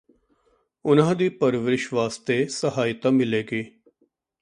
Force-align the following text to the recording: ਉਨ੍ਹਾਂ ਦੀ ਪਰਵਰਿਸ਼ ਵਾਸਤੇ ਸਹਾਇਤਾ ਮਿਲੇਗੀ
ਉਨ੍ਹਾਂ 0.85 1.15
ਦੀ 1.15 1.29
ਪਰਵਰਿਸ਼ 1.29 1.93
ਵਾਸਤੇ 1.93 2.45
ਸਹਾਇਤਾ 2.47 3.09
ਮਿਲੇਗੀ 3.09 3.63